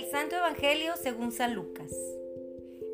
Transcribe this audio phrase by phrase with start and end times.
[0.00, 1.92] Del Santo Evangelio según San Lucas.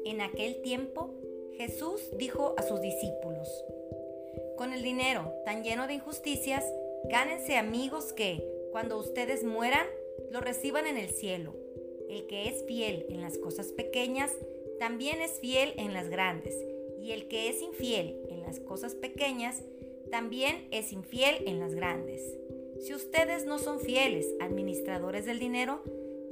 [0.05, 1.15] En aquel tiempo
[1.57, 3.49] Jesús dijo a sus discípulos,
[4.57, 6.65] Con el dinero tan lleno de injusticias,
[7.05, 9.87] gánense amigos que, cuando ustedes mueran,
[10.33, 11.55] lo reciban en el cielo.
[12.11, 14.33] El que es fiel en las cosas pequeñas,
[14.81, 16.57] también es fiel en las grandes.
[17.01, 19.63] Y el que es infiel en las cosas pequeñas,
[20.11, 22.21] también es infiel en las grandes.
[22.81, 25.85] Si ustedes no son fieles administradores del dinero,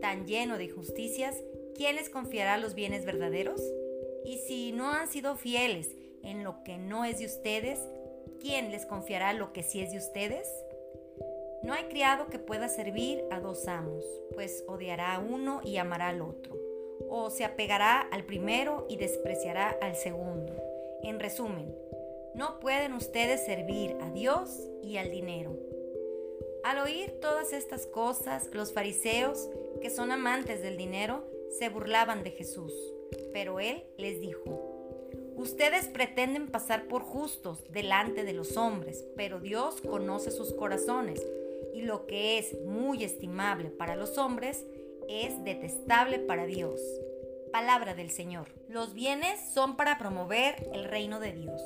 [0.04, 1.34] tan lleno de injusticias,
[1.74, 3.58] ¿quién les confiará los bienes verdaderos?
[4.22, 5.88] Y si no han sido fieles
[6.22, 7.78] en lo que no es de ustedes,
[8.38, 10.46] ¿quién les confiará lo que sí es de ustedes?
[11.62, 16.08] No hay criado que pueda servir a dos amos, pues odiará a uno y amará
[16.08, 16.54] al otro,
[17.08, 20.54] o se apegará al primero y despreciará al segundo.
[21.02, 21.74] En resumen,
[22.34, 25.56] no pueden ustedes servir a Dios y al dinero.
[26.62, 29.48] Al oír todas estas cosas, los fariseos,
[29.84, 32.72] que son amantes del dinero, se burlaban de Jesús.
[33.34, 34.42] Pero él les dijo,
[35.36, 41.22] ustedes pretenden pasar por justos delante de los hombres, pero Dios conoce sus corazones,
[41.74, 44.64] y lo que es muy estimable para los hombres
[45.06, 46.80] es detestable para Dios.
[47.52, 48.48] Palabra del Señor.
[48.68, 51.60] Los bienes son para promover el reino de Dios.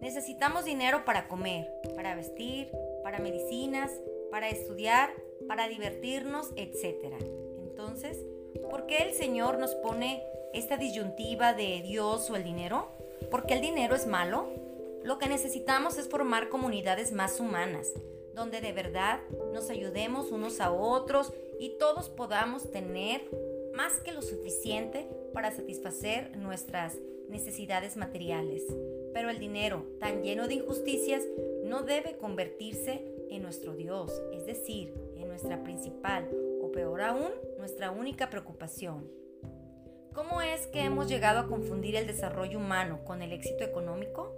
[0.00, 2.68] Necesitamos dinero para comer, para vestir,
[3.04, 3.92] para medicinas,
[4.32, 5.10] para estudiar,
[5.46, 7.14] para divertirnos, etc.
[7.58, 8.18] Entonces,
[8.70, 12.88] ¿por qué el Señor nos pone esta disyuntiva de Dios o el dinero?
[13.30, 14.48] ¿Por qué el dinero es malo?
[15.02, 17.92] Lo que necesitamos es formar comunidades más humanas,
[18.34, 19.20] donde de verdad
[19.52, 23.22] nos ayudemos unos a otros y todos podamos tener
[23.74, 26.96] más que lo suficiente para satisfacer nuestras
[27.28, 28.64] necesidades materiales.
[29.12, 31.22] Pero el dinero, tan lleno de injusticias,
[31.64, 34.92] no debe convertirse en nuestro Dios, es decir,
[35.36, 36.30] nuestra principal
[36.62, 39.06] o peor aún, nuestra única preocupación.
[40.14, 44.34] ¿Cómo es que hemos llegado a confundir el desarrollo humano con el éxito económico?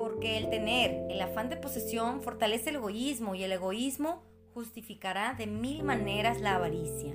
[0.00, 5.46] Porque el tener, el afán de posesión fortalece el egoísmo y el egoísmo justificará de
[5.46, 7.14] mil maneras la avaricia.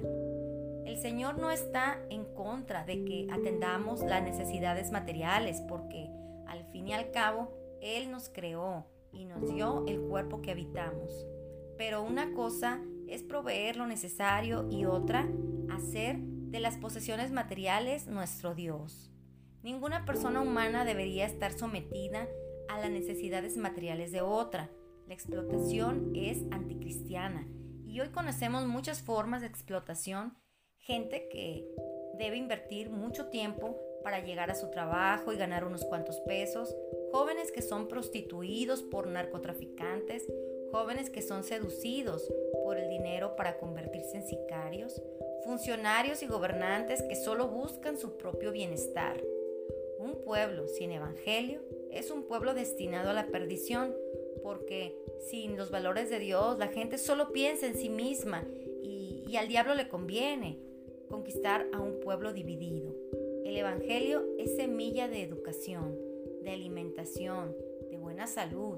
[0.86, 6.10] El Señor no está en contra de que atendamos las necesidades materiales porque
[6.48, 11.28] al fin y al cabo Él nos creó y nos dio el cuerpo que habitamos.
[11.78, 15.28] Pero una cosa es proveer lo necesario y otra
[15.70, 19.12] hacer de las posesiones materiales nuestro Dios.
[19.64, 22.28] Ninguna persona humana debería estar sometida
[22.70, 24.70] a las necesidades materiales de otra.
[25.08, 27.48] La explotación es anticristiana
[27.86, 30.38] y hoy conocemos muchas formas de explotación
[30.78, 31.68] gente que
[32.18, 36.74] debe invertir mucho tiempo para llegar a su trabajo y ganar unos cuantos pesos,
[37.12, 40.26] jóvenes que son prostituidos por narcotraficantes,
[40.72, 42.32] jóvenes que son seducidos
[42.64, 45.02] por el dinero para convertirse en sicarios,
[45.44, 49.22] funcionarios y gobernantes que solo buscan su propio bienestar.
[50.00, 51.62] Un pueblo sin evangelio
[51.92, 53.96] es un pueblo destinado a la perdición,
[54.44, 54.96] porque
[55.30, 58.46] sin los valores de Dios la gente solo piensa en sí misma
[58.84, 60.60] y, y al diablo le conviene
[61.10, 62.94] conquistar a un pueblo dividido.
[63.46, 65.98] El Evangelio es semilla de educación,
[66.44, 67.56] de alimentación,
[67.90, 68.78] de buena salud.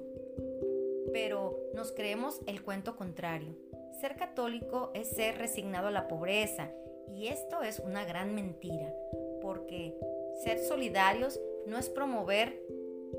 [1.12, 3.56] Pero nos creemos el cuento contrario.
[4.00, 6.72] Ser católico es ser resignado a la pobreza
[7.08, 8.94] y esto es una gran mentira,
[9.42, 9.96] porque
[10.44, 12.62] ser solidarios no es promover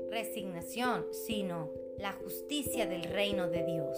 [0.09, 3.97] resignación, sino la justicia del reino de Dios.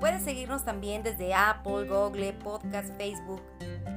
[0.00, 3.42] Puedes seguirnos también desde Apple, Google, Podcast, Facebook,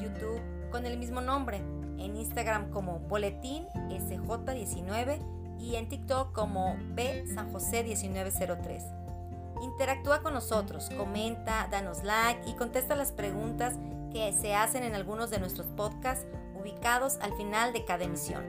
[0.02, 1.58] YouTube con el mismo nombre,
[1.98, 5.20] en Instagram como Boletín SJ19
[5.60, 8.84] y en TikTok como B San José 1903.
[9.62, 13.76] Interactúa con nosotros, comenta, danos like y contesta las preguntas
[14.12, 16.28] que se hacen en algunos de nuestros podcasts
[16.60, 18.44] ubicados al final de cada emisión.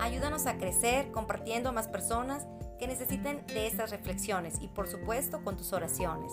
[0.00, 2.48] Ayúdanos a crecer compartiendo a más personas
[2.80, 6.32] que necesiten de estas reflexiones y por supuesto con tus oraciones.